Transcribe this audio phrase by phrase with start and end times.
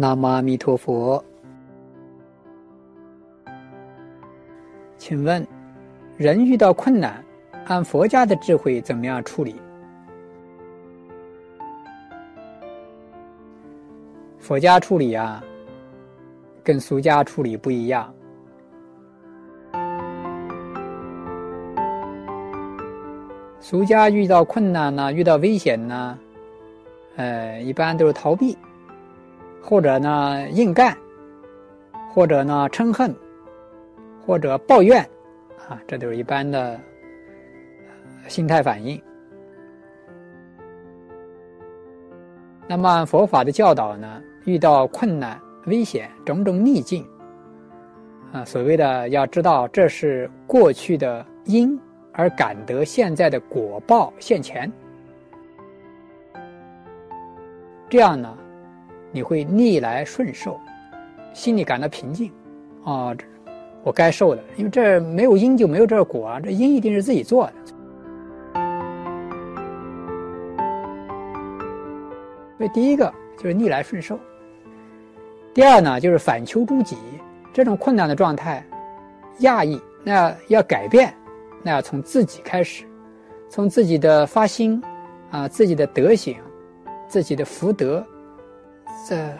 [0.00, 1.20] 南无阿弥陀佛。
[4.96, 5.44] 请问，
[6.16, 7.20] 人遇到困难，
[7.66, 9.56] 按佛家的智慧怎么样处理？
[14.38, 15.42] 佛家处理啊，
[16.62, 18.14] 跟俗家处理不一样。
[23.58, 26.16] 俗家遇到困难呢，遇到危险呢，
[27.16, 28.56] 呃，一般都是逃避。
[29.68, 30.96] 或者呢，硬干，
[32.14, 33.14] 或者呢，嗔恨，
[34.24, 35.02] 或者抱怨，
[35.68, 36.80] 啊，这都是一般的
[38.28, 38.98] 心态反应。
[42.66, 47.06] 那么佛法的教导呢，遇到困难、危险、种种逆境，
[48.32, 51.78] 啊，所谓的要知道这是过去的因，
[52.14, 54.72] 而感得现在的果报现前，
[57.90, 58.34] 这样呢。
[59.10, 60.60] 你会逆来顺受，
[61.32, 62.30] 心里感到平静，
[62.84, 63.16] 啊、
[63.82, 67.52] 我该受的，因为这没有因就没有这果啊，这因一定是自己做的。
[72.58, 74.18] 所以第一个就是逆来顺受，
[75.54, 76.96] 第二呢就是反求诸己，
[77.52, 78.64] 这种困难的状态，
[79.38, 81.14] 压抑，那，要改变，
[81.62, 82.84] 那要从自己开始，
[83.48, 84.82] 从自己的发心，
[85.30, 86.36] 啊，自己的德行，
[87.06, 88.04] 自己的福德。
[89.06, 89.30] 这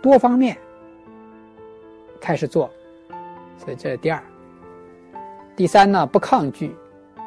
[0.00, 0.56] 多方面
[2.20, 2.70] 开始做，
[3.58, 4.22] 所以这是第二。
[5.54, 6.74] 第三呢，不抗拒，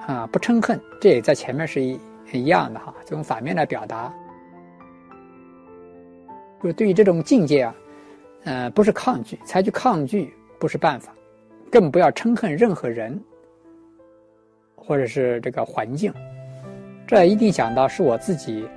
[0.08, 2.00] 啊，不嗔恨，这也在前面是一
[2.32, 4.14] 一样的哈，就用反面来表达。
[6.64, 7.76] 就对于这种境界啊，
[8.46, 11.14] 呃，不是抗拒，采取抗拒不是办法，
[11.72, 13.22] 更不要嗔恨任何人，
[14.76, 16.12] 或者是这个环境，
[17.06, 18.68] 这一定想到是我自己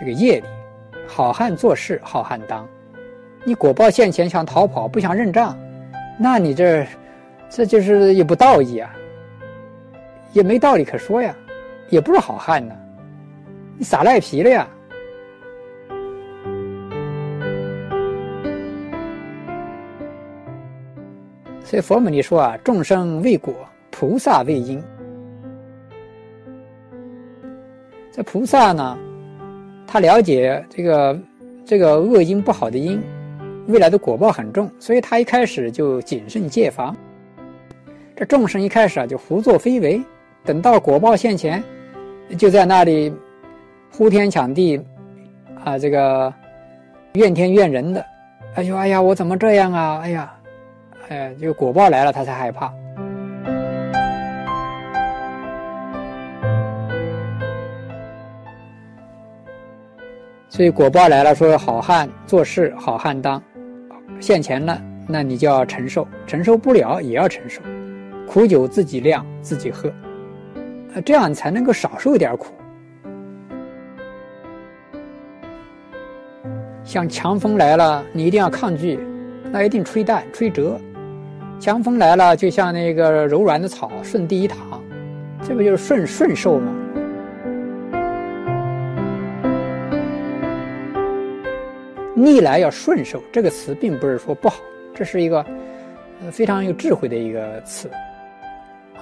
[0.00, 0.46] 这个业力。
[1.10, 2.68] 好汉做事好汉当，
[3.42, 5.58] 你果报现前想逃跑不想认账，
[6.18, 6.86] 那你这，
[7.48, 8.94] 这就是也不道义啊，
[10.32, 11.34] 也没道理可说呀，
[11.88, 12.76] 也不是好汉呢，
[13.78, 14.68] 你耍赖皮了呀。
[21.64, 23.54] 所以佛母里说啊，众生为果，
[23.90, 24.80] 菩萨为因。
[28.12, 28.98] 这菩萨呢？
[29.90, 31.18] 他了解这个
[31.64, 33.02] 这个恶因不好的因，
[33.68, 36.94] 未来的果报很重，所以他一开始就谨慎戒防。
[38.14, 40.02] 这众生一开始啊就胡作非为，
[40.44, 41.64] 等到果报现前，
[42.36, 43.10] 就在那里
[43.90, 44.78] 呼天抢地，
[45.64, 46.30] 啊这个
[47.14, 48.04] 怨天怨人的，
[48.56, 50.00] 哎呦哎呀我怎么这样啊？
[50.02, 50.34] 哎呀，
[51.08, 52.70] 哎呀，就果报来了他才害怕。
[60.58, 63.40] 所以果报来了，说好汉做事好汉当，
[64.18, 64.76] 现钱了，
[65.06, 67.62] 那你就要承受，承受不了也要承受，
[68.26, 69.88] 苦酒自己酿自己喝，
[70.92, 72.46] 啊，这样才能够少受点苦。
[76.82, 78.98] 像强风来了，你一定要抗拒，
[79.52, 80.72] 那一定吹淡吹折；
[81.60, 84.58] 强风来了，就像那个柔软的草，顺地一躺，
[85.40, 86.72] 这不就是顺顺受吗？
[92.18, 94.56] 逆来要顺受，这个词并不是说不好，
[94.94, 95.38] 这是一个
[96.22, 97.88] 呃非常有智慧的一个词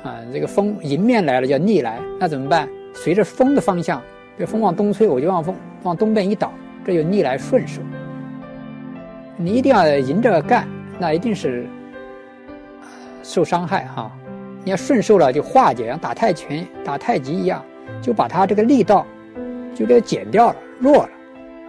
[0.04, 0.20] 啊。
[0.32, 2.68] 这个风迎面来了叫逆来，那怎么办？
[2.94, 4.02] 随着风的方向，
[4.38, 6.52] 这风往东吹，我就往风往东边一倒，
[6.84, 7.80] 这就逆来顺受。
[9.36, 11.66] 你一定要迎着干，那一定是
[13.22, 14.10] 受伤害哈。
[14.64, 17.64] 你要顺受了，就化解，像打太拳、打太极一样，
[18.02, 19.06] 就把它这个力道
[19.74, 21.10] 就给减掉了，弱了，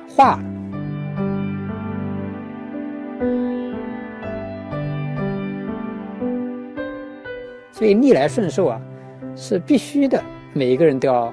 [0.07, 0.43] 化了。
[7.77, 8.81] 所以逆来顺受啊，
[9.35, 10.19] 是必须的。
[10.51, 11.31] 每一个人都要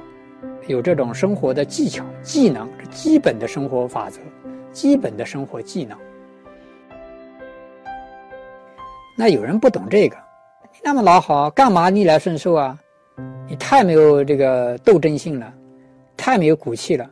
[0.66, 4.20] 有这种生活的技巧、技能，基本的生活法则，
[4.70, 5.96] 基本的生活技能。
[9.16, 10.16] 那有人不懂这个，
[10.70, 12.78] 你那么老好，干嘛逆来顺受啊？
[13.48, 15.50] 你太没有这个斗争性了，
[16.14, 17.10] 太没有骨气了。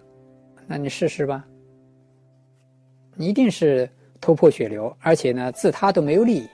[0.66, 1.42] 那你试试吧，
[3.14, 3.88] 你一定是
[4.20, 6.46] 头破血流，而且呢，自他都没有利益。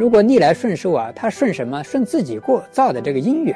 [0.00, 1.84] 如果逆来顺受啊，他顺什么？
[1.84, 3.54] 顺自己过造的这个因缘。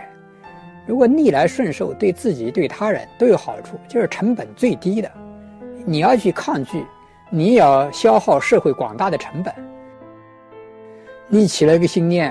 [0.86, 5.10] 如果逆来顺受，对自己对他人都有好处，就是成本最低的。
[5.86, 6.84] 你要去抗拒，
[7.30, 9.54] 你也要消耗社会广大的成本。
[11.28, 12.30] 你起了一个心念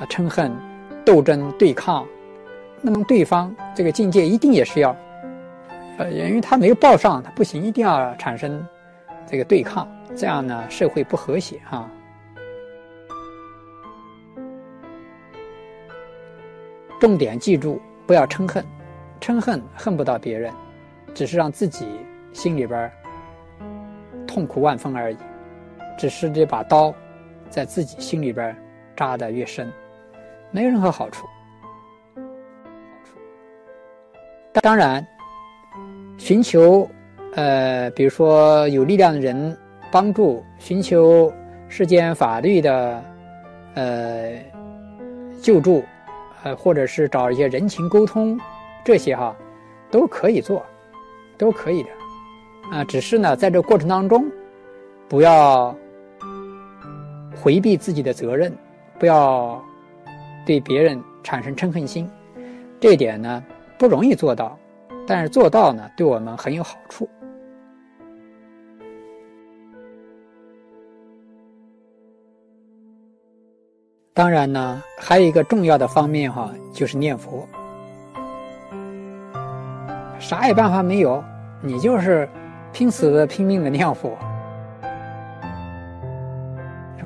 [0.00, 0.50] 啊，嗔恨、
[1.04, 2.04] 斗争、对抗，
[2.82, 4.96] 那么对方这个境界一定也是要
[5.98, 8.66] 呃，因为他没有报上，他不行，一定要产生
[9.30, 9.86] 这个对抗，
[10.16, 11.88] 这样呢，社会不和谐哈。
[17.00, 18.64] 重点记住，不要嗔恨，
[19.20, 20.52] 嗔恨恨不到别人，
[21.14, 21.86] 只是让自己
[22.32, 22.90] 心里边
[24.26, 25.16] 痛苦万分而已，
[25.98, 26.94] 只是这把刀
[27.50, 28.56] 在自己心里边
[28.96, 29.70] 扎得越深，
[30.50, 31.26] 没有任何好处。
[34.62, 35.06] 当然，
[36.16, 36.88] 寻求
[37.34, 39.56] 呃，比如说有力量的人
[39.90, 41.30] 帮助，寻求
[41.68, 43.02] 世间法律的
[43.74, 44.32] 呃
[45.42, 45.82] 救助，
[46.44, 48.38] 呃，或者是找一些人情沟通，
[48.84, 49.34] 这些哈
[49.90, 50.64] 都可以做，
[51.36, 51.88] 都可以的
[52.70, 52.84] 啊。
[52.84, 54.30] 只是呢，在这过程当中，
[55.08, 55.74] 不要
[57.34, 58.56] 回避自己的责任，
[58.98, 59.62] 不要
[60.46, 62.08] 对别人产生嗔恨心，
[62.80, 63.42] 这点呢。
[63.76, 64.56] 不容易做到，
[65.04, 67.08] 但是做到呢，对我们很有好处。
[74.16, 77.48] 当然呢，还有一个重要的方面哈，就是念佛。
[80.20, 81.22] 啥也办法没有，
[81.60, 82.28] 你就是
[82.72, 84.16] 拼死的拼命的念佛，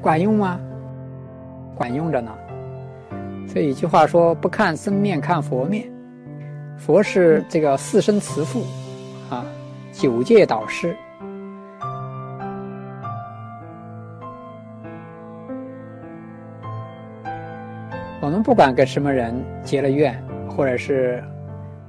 [0.03, 0.61] 管用吗？
[1.75, 2.31] 管用着呢。
[3.49, 5.91] 所以一句话说：“不看僧面，看佛面。”
[6.77, 8.67] 佛是这个四生慈父，
[9.31, 9.47] 啊，
[9.93, 10.95] 九界导师。
[18.29, 19.35] 我们不管跟什么人
[19.65, 21.25] 结了怨，或者是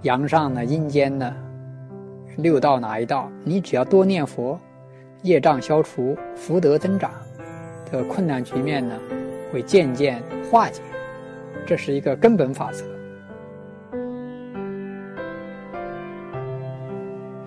[0.04, 1.36] 阳上的、阴间的、
[2.38, 4.58] 六道哪一道，你只要多念佛，
[5.22, 7.12] 业障消除，福德增长，
[7.92, 8.96] 这困难局面呢，
[9.52, 10.82] 会渐渐化解。
[11.66, 12.86] 这是一个根本法则。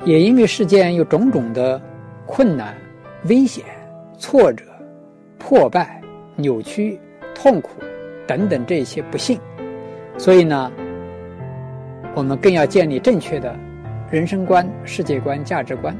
[0.05, 1.81] 也因为世间有种种的
[2.27, 2.75] 困难、
[3.25, 3.65] 危险、
[4.19, 4.67] 挫折、
[5.39, 5.99] 破败、
[6.37, 7.01] 扭曲、
[7.35, 7.71] 痛苦
[8.27, 9.41] 等等这些不幸，
[10.17, 10.71] 所以呢，
[12.15, 13.55] 我们更要建立正确的
[14.11, 15.97] 人生观、世界观、价值观。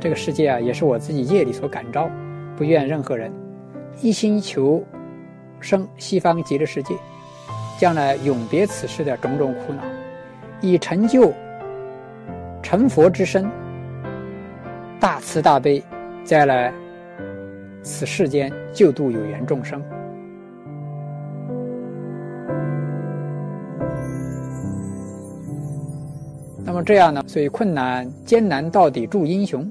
[0.00, 2.10] 这个世界啊，也是我自己业力所感召，
[2.56, 3.32] 不愿任何人
[4.00, 4.84] 一心求
[5.60, 6.94] 生西方极乐世界。
[7.78, 9.82] 将来永别此世的种种苦恼，
[10.60, 11.32] 以成就
[12.62, 13.50] 成佛之身，
[15.00, 15.82] 大慈大悲，
[16.22, 16.72] 再来
[17.82, 19.82] 此世间救度有缘众生。
[26.64, 27.22] 那么这样呢？
[27.26, 29.70] 所以困难艰难到底铸英雄，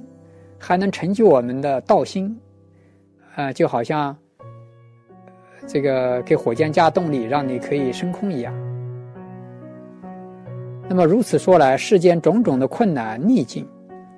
[0.59, 2.37] 还能成就我们的道心，
[3.35, 4.15] 啊、呃，就好像。
[5.67, 8.51] 这个给火箭加动力，让你可以升空一样。
[10.89, 13.65] 那么如此说来，世间种种的困难逆境，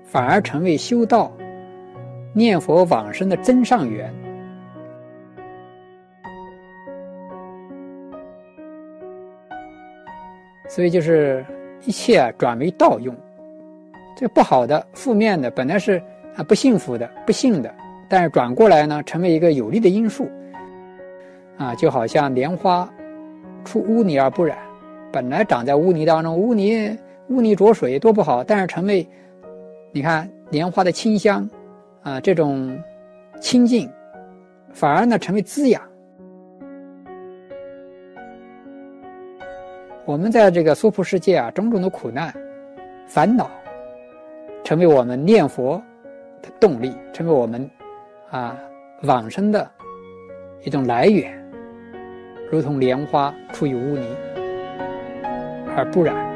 [0.06, 1.32] 反而成为修道、
[2.34, 4.14] 念佛往生的真上缘。
[10.68, 11.46] 所以就是
[11.86, 13.16] 一切转为道用。
[14.16, 16.02] 这不好的、负面的，本来是
[16.36, 17.74] 啊不幸福的、不幸的，
[18.10, 20.28] 但是转过来呢，成为一个有利的因素。
[21.58, 22.92] 啊，就好像莲花
[23.64, 24.58] 出污泥而不染，
[25.12, 29.08] 本来长在污泥当中，污泥污泥浊水多不好，但是成为，
[29.92, 31.48] 你看莲花的清香，
[32.04, 32.78] 啊，这种
[33.40, 33.90] 清净，
[34.74, 35.82] 反而呢成为滋养。
[40.06, 42.34] 我们在这个娑婆世界啊，种种的苦难、
[43.08, 43.50] 烦恼，
[44.66, 45.82] 成为我们念佛
[46.42, 47.70] 的动力，成为我们
[48.30, 48.58] 啊
[49.04, 49.72] 往生的
[50.64, 51.42] 一种来源。
[52.52, 54.06] 如同莲花出于污泥
[55.76, 56.33] 而不染。